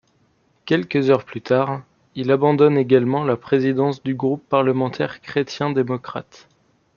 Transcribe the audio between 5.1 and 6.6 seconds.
chrétien-démocrate.